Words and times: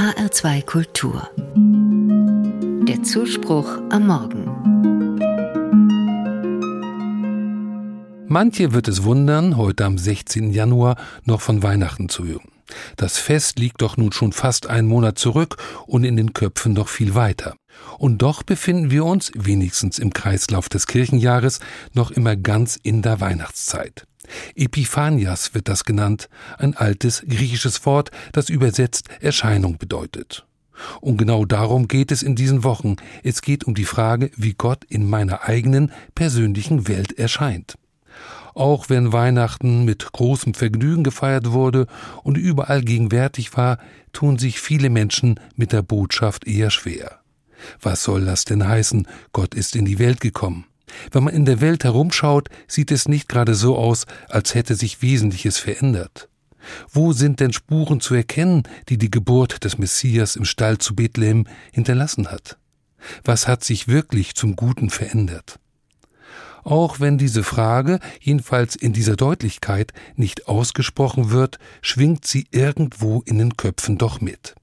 HR2 0.00 0.64
Kultur. 0.64 1.28
Der 2.88 3.02
Zuspruch 3.02 3.68
am 3.90 4.06
Morgen. 4.06 4.46
Manche 8.26 8.72
wird 8.72 8.88
es 8.88 9.04
wundern, 9.04 9.58
heute 9.58 9.84
am 9.84 9.98
16. 9.98 10.52
Januar 10.52 10.96
noch 11.24 11.42
von 11.42 11.62
Weihnachten 11.62 12.08
zu 12.08 12.24
hören. 12.24 12.48
Das 12.96 13.18
Fest 13.18 13.58
liegt 13.58 13.82
doch 13.82 13.98
nun 13.98 14.12
schon 14.12 14.32
fast 14.32 14.68
einen 14.68 14.88
Monat 14.88 15.18
zurück 15.18 15.58
und 15.86 16.04
in 16.04 16.16
den 16.16 16.32
Köpfen 16.32 16.72
noch 16.72 16.88
viel 16.88 17.14
weiter. 17.14 17.54
Und 17.98 18.22
doch 18.22 18.42
befinden 18.42 18.90
wir 18.90 19.04
uns, 19.04 19.30
wenigstens 19.34 19.98
im 19.98 20.12
Kreislauf 20.12 20.68
des 20.68 20.86
Kirchenjahres, 20.86 21.60
noch 21.92 22.10
immer 22.10 22.36
ganz 22.36 22.76
in 22.82 23.02
der 23.02 23.20
Weihnachtszeit. 23.20 24.06
Epiphanias 24.54 25.54
wird 25.54 25.68
das 25.68 25.84
genannt, 25.84 26.28
ein 26.58 26.76
altes 26.76 27.22
griechisches 27.28 27.84
Wort, 27.86 28.10
das 28.32 28.48
übersetzt 28.48 29.08
Erscheinung 29.20 29.78
bedeutet. 29.78 30.46
Und 31.00 31.18
genau 31.18 31.44
darum 31.44 31.88
geht 31.88 32.10
es 32.10 32.22
in 32.22 32.36
diesen 32.36 32.64
Wochen. 32.64 32.96
Es 33.22 33.42
geht 33.42 33.64
um 33.64 33.74
die 33.74 33.84
Frage, 33.84 34.30
wie 34.36 34.54
Gott 34.54 34.84
in 34.88 35.08
meiner 35.08 35.42
eigenen 35.42 35.92
persönlichen 36.14 36.88
Welt 36.88 37.18
erscheint. 37.18 37.76
Auch 38.54 38.88
wenn 38.88 39.12
Weihnachten 39.12 39.84
mit 39.84 40.12
großem 40.12 40.54
Vergnügen 40.54 41.04
gefeiert 41.04 41.52
wurde 41.52 41.86
und 42.22 42.36
überall 42.36 42.82
gegenwärtig 42.82 43.56
war, 43.56 43.78
tun 44.12 44.38
sich 44.38 44.60
viele 44.60 44.90
Menschen 44.90 45.38
mit 45.54 45.72
der 45.72 45.82
Botschaft 45.82 46.46
eher 46.46 46.70
schwer. 46.70 47.19
Was 47.80 48.02
soll 48.02 48.24
das 48.24 48.44
denn 48.44 48.66
heißen? 48.66 49.06
Gott 49.32 49.54
ist 49.54 49.76
in 49.76 49.84
die 49.84 49.98
Welt 49.98 50.20
gekommen. 50.20 50.66
Wenn 51.12 51.24
man 51.24 51.34
in 51.34 51.44
der 51.44 51.60
Welt 51.60 51.84
herumschaut, 51.84 52.48
sieht 52.66 52.90
es 52.90 53.08
nicht 53.08 53.28
gerade 53.28 53.54
so 53.54 53.76
aus, 53.76 54.06
als 54.28 54.54
hätte 54.54 54.74
sich 54.74 55.02
Wesentliches 55.02 55.58
verändert. 55.58 56.28
Wo 56.92 57.12
sind 57.12 57.40
denn 57.40 57.52
Spuren 57.52 58.00
zu 58.00 58.14
erkennen, 58.14 58.64
die 58.88 58.98
die 58.98 59.10
Geburt 59.10 59.64
des 59.64 59.78
Messias 59.78 60.36
im 60.36 60.44
Stall 60.44 60.78
zu 60.78 60.94
Bethlehem 60.94 61.46
hinterlassen 61.72 62.30
hat? 62.30 62.58
Was 63.24 63.48
hat 63.48 63.64
sich 63.64 63.88
wirklich 63.88 64.34
zum 64.34 64.56
Guten 64.56 64.90
verändert? 64.90 65.58
Auch 66.62 67.00
wenn 67.00 67.16
diese 67.16 67.42
Frage, 67.42 68.00
jedenfalls 68.20 68.76
in 68.76 68.92
dieser 68.92 69.16
Deutlichkeit, 69.16 69.94
nicht 70.16 70.48
ausgesprochen 70.48 71.30
wird, 71.30 71.58
schwingt 71.80 72.26
sie 72.26 72.46
irgendwo 72.50 73.22
in 73.24 73.38
den 73.38 73.56
Köpfen 73.56 73.96
doch 73.96 74.20
mit. 74.20 74.54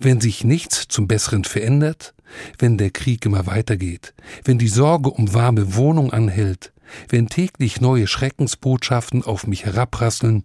Wenn 0.00 0.20
sich 0.20 0.44
nichts 0.44 0.88
zum 0.88 1.08
Besseren 1.08 1.44
verändert, 1.44 2.14
wenn 2.58 2.78
der 2.78 2.90
Krieg 2.90 3.24
immer 3.26 3.46
weitergeht, 3.46 4.14
wenn 4.44 4.58
die 4.58 4.68
Sorge 4.68 5.10
um 5.10 5.34
warme 5.34 5.74
Wohnung 5.74 6.12
anhält, 6.12 6.72
wenn 7.08 7.28
täglich 7.28 7.80
neue 7.80 8.06
Schreckensbotschaften 8.06 9.22
auf 9.22 9.46
mich 9.46 9.64
heraprasseln, 9.64 10.44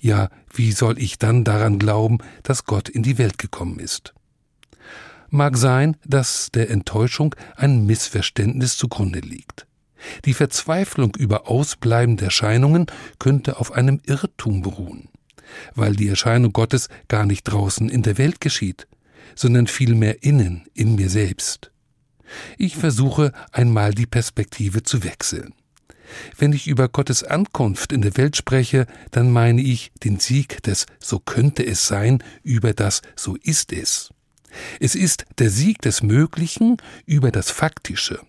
ja, 0.00 0.28
wie 0.52 0.72
soll 0.72 0.98
ich 0.98 1.18
dann 1.18 1.44
daran 1.44 1.78
glauben, 1.78 2.18
dass 2.42 2.64
Gott 2.64 2.88
in 2.88 3.02
die 3.02 3.18
Welt 3.18 3.38
gekommen 3.38 3.78
ist? 3.78 4.14
Mag 5.30 5.56
sein, 5.56 5.96
dass 6.04 6.50
der 6.52 6.70
Enttäuschung 6.70 7.34
ein 7.56 7.86
Missverständnis 7.86 8.76
zugrunde 8.76 9.20
liegt. 9.20 9.66
Die 10.24 10.34
Verzweiflung 10.34 11.14
über 11.16 11.48
ausbleibende 11.48 12.26
Erscheinungen 12.26 12.86
könnte 13.18 13.58
auf 13.58 13.72
einem 13.72 14.00
Irrtum 14.04 14.62
beruhen, 14.62 15.08
weil 15.74 15.96
die 15.96 16.08
Erscheinung 16.08 16.52
Gottes 16.52 16.88
gar 17.08 17.24
nicht 17.24 17.44
draußen 17.44 17.88
in 17.88 18.02
der 18.02 18.18
Welt 18.18 18.40
geschieht, 18.40 18.86
sondern 19.34 19.66
vielmehr 19.66 20.22
innen, 20.22 20.64
in 20.74 20.94
mir 20.94 21.10
selbst. 21.10 21.70
Ich 22.58 22.76
versuche 22.76 23.32
einmal 23.50 23.92
die 23.92 24.06
Perspektive 24.06 24.82
zu 24.82 25.04
wechseln. 25.04 25.54
Wenn 26.36 26.52
ich 26.52 26.66
über 26.66 26.88
Gottes 26.88 27.24
Ankunft 27.24 27.92
in 27.92 28.02
der 28.02 28.16
Welt 28.16 28.36
spreche, 28.36 28.86
dann 29.10 29.30
meine 29.30 29.62
ich 29.62 29.92
den 30.02 30.18
Sieg 30.18 30.62
des 30.62 30.86
So 30.98 31.18
könnte 31.18 31.64
es 31.64 31.86
sein 31.86 32.22
über 32.42 32.74
das 32.74 33.02
So 33.16 33.36
ist 33.36 33.72
es. 33.72 34.10
Es 34.80 34.94
ist 34.94 35.24
der 35.38 35.48
Sieg 35.48 35.80
des 35.80 36.02
Möglichen 36.02 36.76
über 37.06 37.30
das 37.30 37.50
Faktische. 37.50 38.20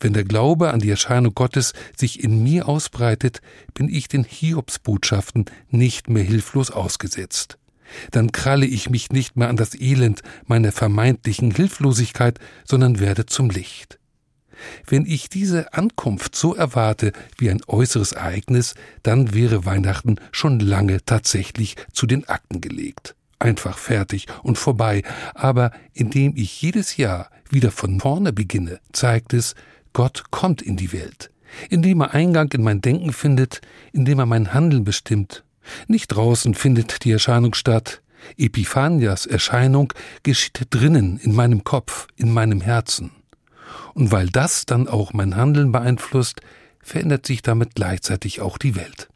Wenn 0.00 0.14
der 0.14 0.24
Glaube 0.24 0.70
an 0.70 0.80
die 0.80 0.90
Erscheinung 0.90 1.34
Gottes 1.34 1.72
sich 1.96 2.24
in 2.24 2.42
mir 2.42 2.66
ausbreitet, 2.68 3.40
bin 3.74 3.88
ich 3.88 4.08
den 4.08 4.24
Hiobsbotschaften 4.24 5.44
nicht 5.70 6.08
mehr 6.08 6.24
hilflos 6.24 6.70
ausgesetzt 6.70 7.58
dann 8.10 8.32
kralle 8.32 8.66
ich 8.66 8.90
mich 8.90 9.10
nicht 9.10 9.36
mehr 9.36 9.48
an 9.48 9.56
das 9.56 9.74
Elend 9.74 10.22
meiner 10.46 10.72
vermeintlichen 10.72 11.50
Hilflosigkeit, 11.50 12.38
sondern 12.64 13.00
werde 13.00 13.26
zum 13.26 13.50
Licht. 13.50 13.98
Wenn 14.86 15.04
ich 15.06 15.28
diese 15.28 15.74
Ankunft 15.74 16.34
so 16.34 16.54
erwarte 16.54 17.12
wie 17.38 17.50
ein 17.50 17.60
äußeres 17.66 18.12
Ereignis, 18.12 18.74
dann 19.02 19.34
wäre 19.34 19.64
Weihnachten 19.64 20.16
schon 20.32 20.60
lange 20.60 21.04
tatsächlich 21.04 21.76
zu 21.92 22.06
den 22.06 22.28
Akten 22.28 22.60
gelegt. 22.60 23.14
Einfach 23.38 23.76
fertig 23.76 24.26
und 24.42 24.56
vorbei, 24.56 25.02
aber 25.34 25.72
indem 25.92 26.36
ich 26.36 26.62
jedes 26.62 26.96
Jahr 26.96 27.30
wieder 27.50 27.70
von 27.70 28.00
vorne 28.00 28.32
beginne, 28.32 28.80
zeigt 28.92 29.34
es, 29.34 29.54
Gott 29.92 30.24
kommt 30.30 30.62
in 30.62 30.76
die 30.76 30.92
Welt, 30.92 31.30
indem 31.68 32.00
er 32.00 32.14
Eingang 32.14 32.50
in 32.52 32.62
mein 32.62 32.80
Denken 32.80 33.12
findet, 33.12 33.60
indem 33.92 34.18
er 34.18 34.26
mein 34.26 34.54
Handeln 34.54 34.84
bestimmt, 34.84 35.44
nicht 35.86 36.08
draußen 36.08 36.54
findet 36.54 37.04
die 37.04 37.12
Erscheinung 37.12 37.54
statt. 37.54 38.02
Epiphanias 38.36 39.26
Erscheinung 39.26 39.92
geschieht 40.22 40.66
drinnen, 40.70 41.18
in 41.18 41.34
meinem 41.34 41.64
Kopf, 41.64 42.06
in 42.16 42.32
meinem 42.32 42.60
Herzen. 42.60 43.12
Und 43.94 44.12
weil 44.12 44.28
das 44.28 44.66
dann 44.66 44.88
auch 44.88 45.12
mein 45.12 45.36
Handeln 45.36 45.72
beeinflusst, 45.72 46.40
verändert 46.82 47.26
sich 47.26 47.42
damit 47.42 47.74
gleichzeitig 47.74 48.40
auch 48.40 48.58
die 48.58 48.76
Welt. 48.76 49.08